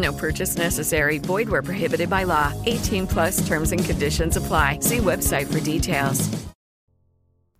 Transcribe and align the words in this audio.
No 0.00 0.12
purchase 0.12 0.56
necessary. 0.56 1.18
Void 1.18 1.48
where 1.48 1.62
prohibited 1.62 2.08
by 2.08 2.24
law. 2.24 2.52
18 2.66 3.06
plus 3.06 3.46
terms 3.46 3.72
and 3.72 3.84
conditions 3.84 4.36
apply. 4.36 4.78
See 4.80 4.98
website 4.98 5.46
for 5.46 5.60
details. 5.60 6.30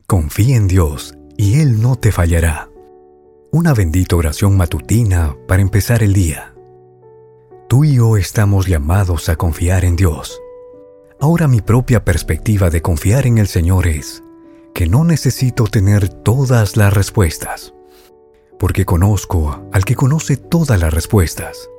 Confía 0.07 0.57
en 0.57 0.67
Dios 0.67 1.15
y 1.37 1.61
Él 1.61 1.81
no 1.81 1.95
te 1.95 2.11
fallará. 2.11 2.69
Una 3.53 3.75
bendita 3.75 4.17
oración 4.17 4.57
matutina 4.57 5.37
para 5.47 5.63
empezar 5.63 6.03
el 6.03 6.13
día. 6.13 6.55
Tú 7.69 7.85
y 7.85 7.95
yo 7.95 8.17
estamos 8.17 8.67
llamados 8.67 9.29
a 9.29 9.37
confiar 9.37 9.85
en 9.85 9.95
Dios. 9.95 10.41
Ahora 11.21 11.47
mi 11.47 11.61
propia 11.61 12.05
perspectiva 12.05 12.71
de 12.71 12.83
confiar 12.83 13.27
en 13.27 13.39
el 13.39 13.47
Señor 13.47 13.87
es 13.87 14.25
que 14.75 14.89
no 14.89 15.05
necesito 15.05 15.65
tener 15.65 16.09
todas 16.09 16.77
las 16.77 16.93
respuestas, 16.93 17.75
porque 18.59 18.85
conozco 18.85 19.69
al 19.73 19.85
que 19.85 19.95
conoce 19.95 20.37
todas 20.37 20.81
las 20.81 20.93
respuestas. 20.93 21.71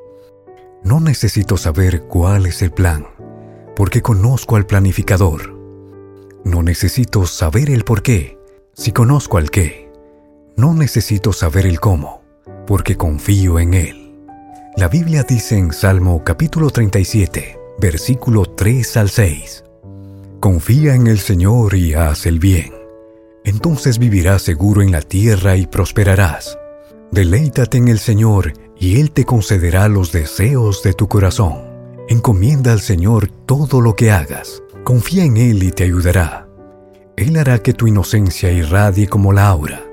No 0.83 0.99
necesito 0.99 1.57
saber 1.57 2.03
cuál 2.03 2.47
es 2.47 2.63
el 2.63 2.71
plan, 2.71 3.05
porque 3.75 4.01
conozco 4.01 4.55
al 4.55 4.65
planificador. 4.65 5.55
No 6.43 6.63
necesito 6.63 7.27
saber 7.27 7.69
el 7.69 7.83
por 7.83 8.01
qué, 8.01 8.39
si 8.73 8.91
conozco 8.91 9.37
al 9.37 9.52
qué. 9.52 9.91
No 10.57 10.73
necesito 10.73 11.33
saber 11.33 11.67
el 11.67 11.79
cómo, 11.79 12.23
porque 12.65 12.97
confío 12.97 13.59
en 13.59 13.75
él. 13.75 14.19
La 14.75 14.87
Biblia 14.87 15.23
dice 15.23 15.55
en 15.55 15.71
Salmo 15.71 16.23
capítulo 16.23 16.71
37, 16.71 17.59
versículo 17.79 18.45
3 18.45 18.97
al 18.97 19.09
6, 19.09 19.63
Confía 20.39 20.95
en 20.95 21.05
el 21.05 21.19
Señor 21.19 21.75
y 21.75 21.93
haz 21.93 22.25
el 22.25 22.39
bien. 22.39 22.73
Entonces 23.43 23.99
vivirás 23.99 24.41
seguro 24.41 24.81
en 24.81 24.91
la 24.91 25.02
tierra 25.02 25.55
y 25.55 25.67
prosperarás. 25.67 26.57
Deleítate 27.11 27.77
en 27.77 27.87
el 27.87 27.99
Señor 27.99 28.53
y 28.81 28.99
Él 28.99 29.11
te 29.11 29.25
concederá 29.25 29.87
los 29.87 30.11
deseos 30.11 30.81
de 30.81 30.93
tu 30.93 31.07
corazón. 31.07 31.61
Encomienda 32.09 32.71
al 32.71 32.81
Señor 32.81 33.27
todo 33.27 33.79
lo 33.79 33.95
que 33.95 34.09
hagas. 34.09 34.63
Confía 34.83 35.23
en 35.23 35.37
Él 35.37 35.61
y 35.61 35.71
te 35.71 35.83
ayudará. 35.83 36.49
Él 37.15 37.37
hará 37.37 37.59
que 37.59 37.73
tu 37.73 37.85
inocencia 37.85 38.52
irradie 38.52 39.07
como 39.07 39.33
la 39.33 39.49
aura, 39.49 39.83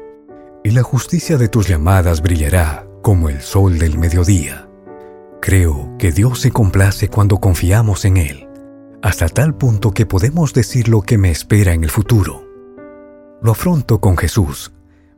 y 0.65 0.71
la 0.71 0.83
justicia 0.83 1.37
de 1.37 1.49
tus 1.49 1.69
llamadas 1.69 2.23
brillará 2.23 2.89
como 3.03 3.29
el 3.29 3.43
sol 3.43 3.79
del 3.79 3.99
mediodía. 3.99 4.67
Creo 5.43 5.95
que 5.99 6.11
Dios 6.11 6.41
se 6.41 6.51
complace 6.51 7.09
cuando 7.09 7.37
confiamos 7.37 8.07
en 8.07 8.17
Él, 8.17 8.49
hasta 9.03 9.29
tal 9.29 9.55
punto 9.55 9.91
que 9.91 10.07
podemos 10.07 10.55
decir 10.55 10.89
lo 10.89 11.03
que 11.03 11.19
me 11.19 11.31
espera 11.31 11.75
en 11.75 11.85
el 11.85 11.91
futuro. 11.91 12.49
Lo 13.43 13.53
afronto 13.53 14.01
con 14.01 14.17
Jesús. 14.17 14.73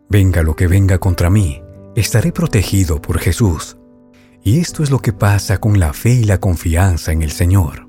Venga 0.09 0.43
lo 0.43 0.57
que 0.57 0.67
venga 0.67 0.99
contra 0.99 1.31
mí, 1.31 1.63
estaré 2.01 2.33
protegido 2.33 3.01
por 3.01 3.19
Jesús. 3.19 3.77
Y 4.43 4.59
esto 4.61 4.83
es 4.83 4.91
lo 4.91 5.01
que 5.01 5.13
pasa 5.13 5.59
con 5.59 5.79
la 5.79 5.93
fe 5.93 6.11
y 6.11 6.25
la 6.25 6.39
confianza 6.39 7.13
en 7.13 7.23
el 7.23 7.31
Señor. 7.31 7.89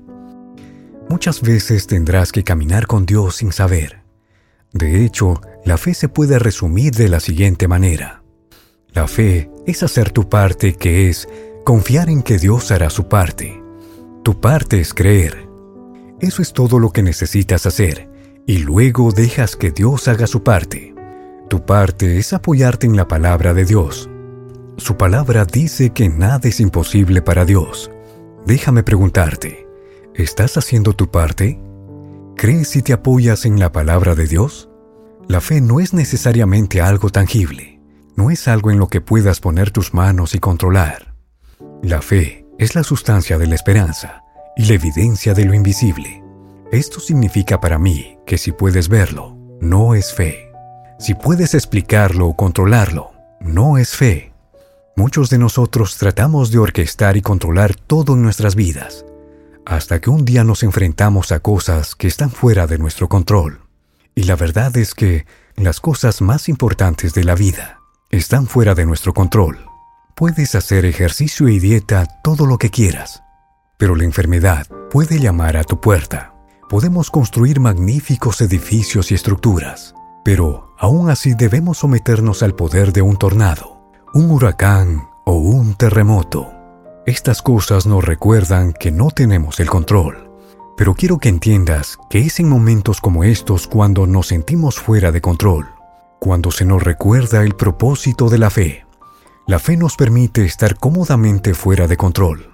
Muchas 1.08 1.40
veces 1.40 1.86
tendrás 1.86 2.30
que 2.32 2.44
caminar 2.44 2.86
con 2.86 3.06
Dios 3.06 3.36
sin 3.36 3.52
saber. 3.52 4.02
De 4.72 5.04
hecho, 5.04 5.40
la 5.64 5.76
fe 5.76 5.94
se 5.94 6.08
puede 6.08 6.38
resumir 6.38 6.94
de 6.94 7.08
la 7.08 7.20
siguiente 7.20 7.68
manera. 7.68 8.22
La 8.88 9.08
fe 9.08 9.50
es 9.66 9.82
hacer 9.82 10.10
tu 10.10 10.28
parte 10.28 10.74
que 10.74 11.08
es 11.08 11.28
confiar 11.64 12.08
en 12.08 12.22
que 12.22 12.38
Dios 12.38 12.70
hará 12.70 12.90
su 12.90 13.08
parte. 13.08 13.62
Tu 14.22 14.40
parte 14.40 14.80
es 14.80 14.94
creer. 14.94 15.48
Eso 16.20 16.42
es 16.42 16.52
todo 16.52 16.78
lo 16.78 16.90
que 16.90 17.02
necesitas 17.02 17.66
hacer 17.66 18.08
y 18.46 18.58
luego 18.58 19.12
dejas 19.12 19.56
que 19.56 19.70
Dios 19.70 20.08
haga 20.08 20.26
su 20.26 20.42
parte. 20.42 20.94
Tu 21.52 21.66
parte 21.66 22.16
es 22.16 22.32
apoyarte 22.32 22.86
en 22.86 22.96
la 22.96 23.08
palabra 23.08 23.52
de 23.52 23.66
Dios. 23.66 24.08
Su 24.78 24.96
palabra 24.96 25.44
dice 25.44 25.90
que 25.90 26.08
nada 26.08 26.48
es 26.48 26.60
imposible 26.60 27.20
para 27.20 27.44
Dios. 27.44 27.90
Déjame 28.46 28.82
preguntarte, 28.82 29.68
¿estás 30.14 30.56
haciendo 30.56 30.94
tu 30.94 31.10
parte? 31.10 31.60
¿Crees 32.38 32.68
si 32.68 32.80
te 32.80 32.94
apoyas 32.94 33.44
en 33.44 33.60
la 33.60 33.70
palabra 33.70 34.14
de 34.14 34.26
Dios? 34.26 34.70
La 35.28 35.42
fe 35.42 35.60
no 35.60 35.78
es 35.78 35.92
necesariamente 35.92 36.80
algo 36.80 37.10
tangible, 37.10 37.82
no 38.16 38.30
es 38.30 38.48
algo 38.48 38.70
en 38.70 38.78
lo 38.78 38.88
que 38.88 39.02
puedas 39.02 39.38
poner 39.38 39.72
tus 39.72 39.92
manos 39.92 40.34
y 40.34 40.38
controlar. 40.38 41.14
La 41.82 42.00
fe 42.00 42.46
es 42.58 42.74
la 42.74 42.82
sustancia 42.82 43.36
de 43.36 43.46
la 43.46 43.56
esperanza 43.56 44.22
y 44.56 44.64
la 44.64 44.72
evidencia 44.72 45.34
de 45.34 45.44
lo 45.44 45.52
invisible. 45.52 46.24
Esto 46.70 46.98
significa 46.98 47.60
para 47.60 47.78
mí 47.78 48.16
que 48.24 48.38
si 48.38 48.52
puedes 48.52 48.88
verlo, 48.88 49.36
no 49.60 49.94
es 49.94 50.14
fe. 50.14 50.51
Si 50.98 51.14
puedes 51.14 51.54
explicarlo 51.54 52.28
o 52.28 52.36
controlarlo, 52.36 53.12
no 53.40 53.78
es 53.78 53.96
fe. 53.96 54.32
Muchos 54.96 55.30
de 55.30 55.38
nosotros 55.38 55.96
tratamos 55.96 56.50
de 56.50 56.58
orquestar 56.58 57.16
y 57.16 57.22
controlar 57.22 57.74
todo 57.74 58.14
en 58.14 58.22
nuestras 58.22 58.54
vidas, 58.54 59.04
hasta 59.64 60.00
que 60.00 60.10
un 60.10 60.24
día 60.24 60.44
nos 60.44 60.62
enfrentamos 60.62 61.32
a 61.32 61.40
cosas 61.40 61.94
que 61.94 62.06
están 62.06 62.30
fuera 62.30 62.66
de 62.66 62.78
nuestro 62.78 63.08
control. 63.08 63.60
Y 64.14 64.24
la 64.24 64.36
verdad 64.36 64.76
es 64.76 64.94
que 64.94 65.26
las 65.56 65.80
cosas 65.80 66.20
más 66.20 66.48
importantes 66.48 67.14
de 67.14 67.24
la 67.24 67.34
vida 67.34 67.80
están 68.10 68.46
fuera 68.46 68.74
de 68.74 68.84
nuestro 68.84 69.14
control. 69.14 69.64
Puedes 70.14 70.54
hacer 70.54 70.84
ejercicio 70.84 71.48
y 71.48 71.58
dieta 71.58 72.06
todo 72.22 72.46
lo 72.46 72.58
que 72.58 72.70
quieras, 72.70 73.22
pero 73.78 73.96
la 73.96 74.04
enfermedad 74.04 74.66
puede 74.90 75.18
llamar 75.18 75.56
a 75.56 75.64
tu 75.64 75.80
puerta. 75.80 76.34
Podemos 76.68 77.10
construir 77.10 77.60
magníficos 77.60 78.40
edificios 78.42 79.10
y 79.10 79.14
estructuras, 79.14 79.94
pero 80.24 80.71
aún 80.82 81.10
así 81.10 81.34
debemos 81.34 81.78
someternos 81.78 82.42
al 82.42 82.56
poder 82.56 82.92
de 82.92 83.02
un 83.02 83.16
tornado, 83.16 83.80
un 84.14 84.32
huracán 84.32 85.08
o 85.24 85.34
un 85.34 85.74
terremoto. 85.74 86.52
Estas 87.06 87.40
cosas 87.40 87.86
nos 87.86 88.04
recuerdan 88.04 88.72
que 88.72 88.90
no 88.90 89.12
tenemos 89.12 89.60
el 89.60 89.70
control. 89.70 90.28
Pero 90.76 90.94
quiero 90.94 91.18
que 91.18 91.28
entiendas 91.28 91.98
que 92.10 92.18
es 92.18 92.40
en 92.40 92.48
momentos 92.48 93.00
como 93.00 93.22
estos 93.22 93.68
cuando 93.68 94.08
nos 94.08 94.26
sentimos 94.28 94.80
fuera 94.80 95.12
de 95.12 95.20
control, 95.20 95.68
cuando 96.18 96.50
se 96.50 96.64
nos 96.64 96.82
recuerda 96.82 97.44
el 97.44 97.54
propósito 97.54 98.28
de 98.28 98.38
la 98.38 98.50
fe. 98.50 98.84
La 99.46 99.60
fe 99.60 99.76
nos 99.76 99.94
permite 99.94 100.44
estar 100.44 100.76
cómodamente 100.76 101.54
fuera 101.54 101.86
de 101.86 101.96
control. 101.96 102.50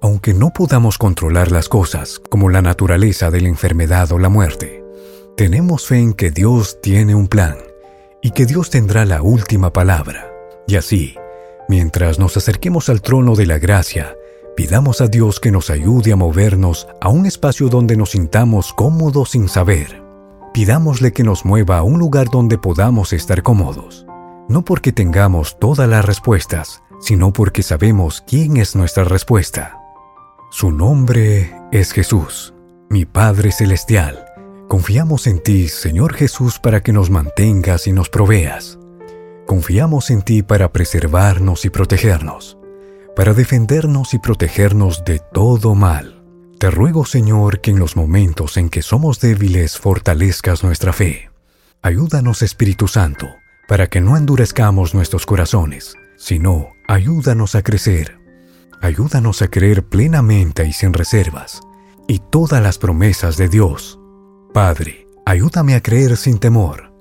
Aunque 0.00 0.32
no 0.32 0.50
podamos 0.50 0.96
controlar 0.96 1.50
las 1.50 1.68
cosas, 1.68 2.20
como 2.30 2.50
la 2.50 2.62
naturaleza 2.62 3.32
de 3.32 3.40
la 3.40 3.48
enfermedad 3.48 4.12
o 4.12 4.18
la 4.20 4.28
muerte, 4.28 4.84
tenemos 5.38 5.86
fe 5.86 6.00
en 6.00 6.14
que 6.14 6.32
Dios 6.32 6.80
tiene 6.82 7.14
un 7.14 7.28
plan 7.28 7.58
y 8.20 8.32
que 8.32 8.44
Dios 8.44 8.70
tendrá 8.70 9.04
la 9.04 9.22
última 9.22 9.72
palabra. 9.72 10.32
Y 10.66 10.74
así, 10.74 11.14
mientras 11.68 12.18
nos 12.18 12.36
acerquemos 12.36 12.88
al 12.88 13.02
trono 13.02 13.36
de 13.36 13.46
la 13.46 13.60
gracia, 13.60 14.16
pidamos 14.56 15.00
a 15.00 15.06
Dios 15.06 15.38
que 15.38 15.52
nos 15.52 15.70
ayude 15.70 16.12
a 16.12 16.16
movernos 16.16 16.88
a 17.00 17.08
un 17.08 17.24
espacio 17.24 17.68
donde 17.68 17.96
nos 17.96 18.10
sintamos 18.10 18.72
cómodos 18.72 19.30
sin 19.30 19.48
saber. 19.48 20.02
Pidámosle 20.52 21.12
que 21.12 21.22
nos 21.22 21.44
mueva 21.44 21.78
a 21.78 21.82
un 21.84 22.00
lugar 22.00 22.26
donde 22.32 22.58
podamos 22.58 23.12
estar 23.12 23.44
cómodos. 23.44 24.06
No 24.48 24.64
porque 24.64 24.90
tengamos 24.90 25.56
todas 25.60 25.88
las 25.88 26.04
respuestas, 26.04 26.82
sino 27.00 27.32
porque 27.32 27.62
sabemos 27.62 28.24
quién 28.26 28.56
es 28.56 28.74
nuestra 28.74 29.04
respuesta. 29.04 29.78
Su 30.50 30.72
nombre 30.72 31.54
es 31.70 31.92
Jesús, 31.92 32.54
mi 32.90 33.04
Padre 33.04 33.52
Celestial 33.52 34.27
Confiamos 34.68 35.26
en 35.26 35.42
ti, 35.42 35.66
Señor 35.68 36.12
Jesús, 36.12 36.58
para 36.58 36.82
que 36.82 36.92
nos 36.92 37.08
mantengas 37.08 37.86
y 37.86 37.92
nos 37.92 38.10
proveas. 38.10 38.78
Confiamos 39.46 40.10
en 40.10 40.20
ti 40.20 40.42
para 40.42 40.72
preservarnos 40.72 41.64
y 41.64 41.70
protegernos, 41.70 42.58
para 43.16 43.32
defendernos 43.32 44.12
y 44.12 44.18
protegernos 44.18 45.06
de 45.06 45.22
todo 45.32 45.74
mal. 45.74 46.22
Te 46.58 46.70
ruego, 46.70 47.06
Señor, 47.06 47.62
que 47.62 47.70
en 47.70 47.78
los 47.78 47.96
momentos 47.96 48.58
en 48.58 48.68
que 48.68 48.82
somos 48.82 49.20
débiles 49.20 49.78
fortalezcas 49.78 50.62
nuestra 50.62 50.92
fe. 50.92 51.30
Ayúdanos 51.80 52.42
Espíritu 52.42 52.88
Santo, 52.88 53.26
para 53.68 53.86
que 53.86 54.02
no 54.02 54.18
endurezcamos 54.18 54.92
nuestros 54.92 55.24
corazones, 55.24 55.94
sino 56.18 56.74
ayúdanos 56.86 57.54
a 57.54 57.62
crecer. 57.62 58.18
Ayúdanos 58.82 59.40
a 59.40 59.48
creer 59.48 59.86
plenamente 59.88 60.66
y 60.66 60.74
sin 60.74 60.92
reservas, 60.92 61.62
y 62.06 62.18
todas 62.18 62.62
las 62.62 62.76
promesas 62.76 63.38
de 63.38 63.48
Dios. 63.48 63.97
Padre, 64.58 65.06
ayúdame 65.24 65.76
a 65.76 65.80
creer 65.80 66.16
sin 66.16 66.40
temor. 66.40 66.92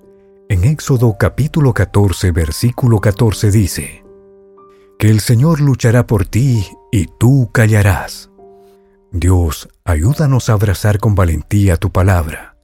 En 0.47 0.63
Éxodo 0.63 1.15
capítulo 1.17 1.73
14, 1.73 2.29
versículo 2.31 3.01
14 3.01 3.49
dice, 3.49 4.03
Que 4.99 5.09
el 5.09 5.21
Señor 5.21 5.59
luchará 5.59 6.05
por 6.05 6.27
ti 6.27 6.63
y 6.91 7.07
tú 7.17 7.49
callarás. 7.51 8.29
Dios, 9.09 9.69
ayúdanos 9.85 10.51
a 10.51 10.53
abrazar 10.53 10.99
con 10.99 11.15
valentía 11.15 11.77
tu 11.77 11.91
palabra 11.91 12.57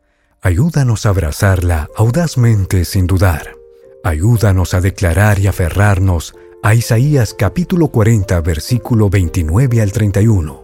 Ayúdanos 0.43 1.07
a 1.07 1.09
abrazarla 1.09 1.89
audazmente 1.97 2.85
sin 2.85 3.07
dudar. 3.07 3.55
Ayúdanos 4.03 4.75
a 4.75 4.79
declarar 4.79 5.39
y 5.39 5.47
aferrarnos 5.47 6.35
a 6.61 6.75
Isaías 6.75 7.33
capítulo 7.33 7.87
40 7.87 8.39
versículo 8.41 9.09
29 9.09 9.81
al 9.81 9.91
31. 9.91 10.63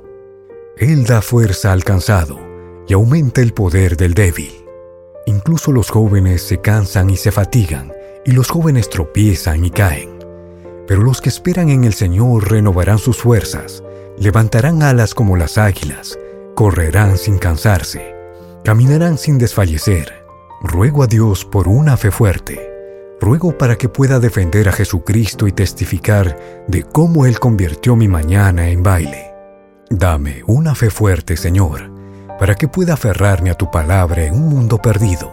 Él 0.77 1.05
da 1.05 1.23
fuerza 1.23 1.71
al 1.71 1.83
cansado 1.83 2.48
y 2.89 2.93
aumenta 2.93 3.39
el 3.41 3.53
poder 3.53 3.95
del 3.95 4.13
débil. 4.13 4.51
Incluso 5.25 5.71
los 5.71 5.89
jóvenes 5.89 6.41
se 6.41 6.59
cansan 6.59 7.09
y 7.09 7.15
se 7.15 7.31
fatigan, 7.31 7.93
y 8.25 8.33
los 8.33 8.49
jóvenes 8.49 8.89
tropiezan 8.89 9.63
y 9.63 9.71
caen. 9.71 10.19
Pero 10.87 11.03
los 11.03 11.21
que 11.21 11.29
esperan 11.29 11.69
en 11.69 11.85
el 11.85 11.93
Señor 11.93 12.51
renovarán 12.51 12.97
sus 12.97 13.15
fuerzas, 13.15 13.81
levantarán 14.17 14.83
alas 14.83 15.13
como 15.13 15.37
las 15.37 15.57
águilas, 15.57 16.19
correrán 16.55 17.17
sin 17.17 17.37
cansarse 17.37 18.19
caminarán 18.63 19.17
sin 19.17 19.37
desfallecer. 19.37 20.25
Ruego 20.61 21.03
a 21.03 21.07
Dios 21.07 21.45
por 21.45 21.67
una 21.67 21.97
fe 21.97 22.11
fuerte. 22.11 22.69
Ruego 23.19 23.57
para 23.57 23.77
que 23.77 23.89
pueda 23.89 24.19
defender 24.19 24.69
a 24.69 24.71
Jesucristo 24.71 25.47
y 25.47 25.51
testificar 25.51 26.65
de 26.67 26.83
cómo 26.83 27.25
Él 27.25 27.39
convirtió 27.39 27.95
mi 27.95 28.07
mañana 28.07 28.69
en 28.69 28.83
baile. 28.83 29.33
Dame 29.89 30.43
una 30.45 30.75
fe 30.75 30.89
fuerte, 30.89 31.35
Señor, 31.35 31.88
para 32.39 32.55
que 32.55 32.67
pueda 32.67 32.93
aferrarme 32.93 33.49
a 33.49 33.55
tu 33.55 33.69
palabra 33.69 34.23
en 34.23 34.33
un 34.33 34.47
mundo 34.47 34.81
perdido, 34.81 35.31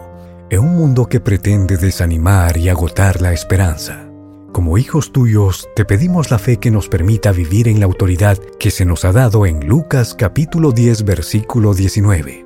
en 0.49 0.59
un 0.59 0.75
mundo 0.75 1.07
que 1.07 1.19
pretende 1.19 1.77
desanimar 1.77 2.57
y 2.57 2.69
agotar 2.69 3.21
la 3.21 3.33
esperanza. 3.33 4.09
Como 4.51 4.77
hijos 4.77 5.13
tuyos, 5.13 5.69
te 5.75 5.85
pedimos 5.85 6.31
la 6.31 6.39
fe 6.39 6.57
que 6.57 6.71
nos 6.71 6.89
permita 6.89 7.31
vivir 7.31 7.67
en 7.67 7.79
la 7.79 7.85
autoridad 7.85 8.37
que 8.59 8.71
se 8.71 8.85
nos 8.85 9.05
ha 9.05 9.11
dado 9.11 9.45
en 9.45 9.67
Lucas 9.67 10.15
capítulo 10.15 10.71
10 10.71 11.03
versículo 11.03 11.73
19 11.73 12.45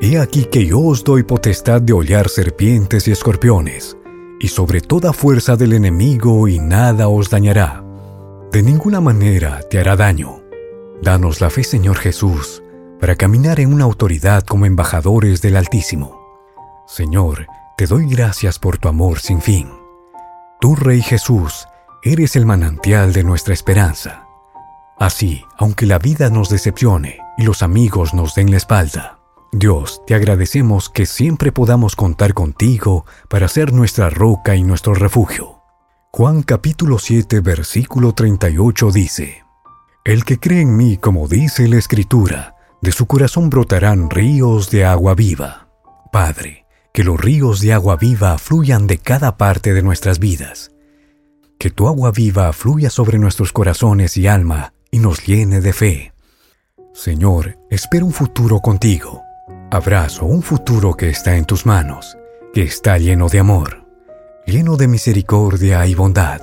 He 0.00 0.18
aquí 0.18 0.44
que 0.44 0.66
yo 0.66 0.80
os 0.80 1.04
doy 1.04 1.22
potestad 1.22 1.80
de 1.80 1.94
hollar 1.94 2.28
serpientes 2.28 3.08
y 3.08 3.12
escorpiones, 3.12 3.96
y 4.38 4.48
sobre 4.48 4.82
toda 4.82 5.14
fuerza 5.14 5.56
del 5.56 5.72
enemigo 5.72 6.48
y 6.48 6.58
nada 6.58 7.08
os 7.08 7.30
dañará. 7.30 7.82
De 8.52 8.62
ninguna 8.62 9.00
manera 9.00 9.60
te 9.70 9.78
hará 9.78 9.96
daño. 9.96 10.42
Danos 11.02 11.40
la 11.40 11.48
fe, 11.48 11.64
Señor 11.64 11.96
Jesús, 11.96 12.62
para 13.00 13.16
caminar 13.16 13.60
en 13.60 13.72
una 13.72 13.84
autoridad 13.84 14.42
como 14.44 14.66
embajadores 14.66 15.42
del 15.42 15.56
Altísimo. 15.56 16.20
Señor, 16.86 17.46
te 17.76 17.86
doy 17.86 18.06
gracias 18.06 18.58
por 18.58 18.78
tu 18.78 18.88
amor 18.88 19.20
sin 19.20 19.40
fin. 19.40 19.70
Tú, 20.60 20.74
Rey 20.74 21.02
Jesús, 21.02 21.66
eres 22.02 22.36
el 22.36 22.46
manantial 22.46 23.12
de 23.12 23.24
nuestra 23.24 23.52
esperanza. 23.52 24.26
Así, 24.98 25.44
aunque 25.58 25.84
la 25.84 25.98
vida 25.98 26.30
nos 26.30 26.48
decepcione 26.48 27.18
y 27.36 27.42
los 27.42 27.62
amigos 27.62 28.14
nos 28.14 28.34
den 28.34 28.50
la 28.50 28.56
espalda, 28.56 29.18
Dios, 29.52 30.02
te 30.06 30.14
agradecemos 30.14 30.88
que 30.88 31.06
siempre 31.06 31.52
podamos 31.52 31.96
contar 31.96 32.34
contigo 32.34 33.04
para 33.28 33.48
ser 33.48 33.72
nuestra 33.72 34.10
roca 34.10 34.56
y 34.56 34.62
nuestro 34.62 34.94
refugio. 34.94 35.62
Juan 36.12 36.42
capítulo 36.42 36.98
7 36.98 37.40
versículo 37.40 38.12
38 38.12 38.90
dice, 38.90 39.44
El 40.04 40.24
que 40.24 40.38
cree 40.40 40.62
en 40.62 40.76
mí, 40.76 40.96
como 40.96 41.28
dice 41.28 41.68
la 41.68 41.76
Escritura, 41.76 42.55
de 42.82 42.92
su 42.92 43.06
corazón 43.06 43.50
brotarán 43.50 44.10
ríos 44.10 44.70
de 44.70 44.84
agua 44.84 45.14
viva. 45.14 45.68
Padre, 46.12 46.66
que 46.92 47.04
los 47.04 47.20
ríos 47.20 47.60
de 47.60 47.72
agua 47.72 47.96
viva 47.96 48.38
fluyan 48.38 48.86
de 48.86 48.98
cada 48.98 49.36
parte 49.36 49.74
de 49.74 49.82
nuestras 49.82 50.18
vidas. 50.18 50.70
Que 51.58 51.70
tu 51.70 51.88
agua 51.88 52.10
viva 52.10 52.52
fluya 52.52 52.90
sobre 52.90 53.18
nuestros 53.18 53.52
corazones 53.52 54.16
y 54.16 54.26
alma 54.26 54.72
y 54.90 54.98
nos 54.98 55.26
llene 55.26 55.60
de 55.60 55.72
fe. 55.72 56.12
Señor, 56.92 57.58
espero 57.70 58.06
un 58.06 58.12
futuro 58.12 58.60
contigo 58.60 59.26
Abrazo 59.70 60.26
un 60.26 60.42
futuro 60.42 60.94
que 60.94 61.08
está 61.08 61.36
en 61.36 61.44
tus 61.44 61.66
manos, 61.66 62.16
que 62.54 62.62
está 62.62 62.98
lleno 62.98 63.28
de 63.28 63.40
amor, 63.40 63.84
lleno 64.46 64.76
de 64.76 64.86
misericordia 64.86 65.84
y 65.88 65.94
bondad. 65.96 66.40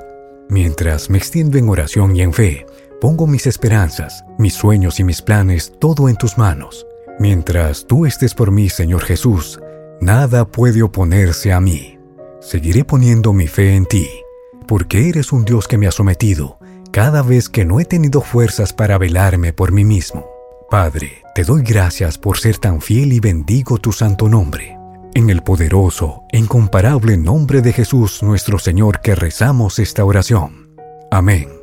Mientras 0.50 1.10
me 1.10 1.20
extiendo 1.20 1.58
en 1.58 1.70
oración 1.70 2.18
y 2.18 2.22
en 2.22 2.34
fe, 2.34 2.66
pongo 3.04 3.28
mis 3.28 3.48
esperanzas, 3.48 4.24
mis 4.38 4.54
sueños 4.54 4.98
y 5.02 5.04
mis 5.04 5.22
planes 5.22 5.74
todo 5.78 6.08
en 6.08 6.16
tus 6.16 6.38
manos. 6.38 6.88
Mientras 7.20 7.86
tú 7.86 8.06
estés 8.06 8.34
por 8.34 8.50
mí, 8.50 8.70
Señor 8.70 9.04
Jesús, 9.04 9.60
nada 10.00 10.46
puede 10.46 10.84
oponerse 10.84 11.52
a 11.52 11.60
mí. 11.60 12.00
Seguiré 12.40 12.86
poniendo 12.86 13.34
mi 13.34 13.48
fe 13.48 13.76
en 13.76 13.88
ti, 13.88 14.08
porque 14.70 15.10
eres 15.10 15.34
un 15.34 15.44
Dios 15.44 15.68
que 15.68 15.78
me 15.78 15.86
ha 15.86 15.92
sometido 15.92 16.60
cada 16.94 17.24
vez 17.24 17.50
que 17.50 17.66
no 17.66 17.82
he 17.82 17.86
tenido 17.86 18.22
fuerzas 18.22 18.72
para 18.72 18.98
velarme 18.98 19.52
por 19.52 19.74
mí 19.74 19.84
mismo. 19.84 20.26
Padre, 20.70 21.24
te 21.36 21.44
doy 21.44 21.62
gracias 21.62 22.18
por 22.18 22.38
ser 22.38 22.58
tan 22.58 22.80
fiel 22.80 23.12
y 23.12 23.20
bendigo 23.20 23.80
tu 23.80 23.92
santo 23.92 24.30
nombre. 24.30 24.78
En 25.14 25.30
el 25.30 25.44
poderoso 25.44 26.22
e 26.32 26.38
incomparable 26.38 27.18
nombre 27.18 27.62
de 27.62 27.74
Jesús 27.74 28.24
nuestro 28.24 28.60
Señor 28.60 29.02
que 29.02 29.14
rezamos 29.14 29.78
esta 29.78 30.06
oración. 30.06 30.78
Amén. 31.12 31.63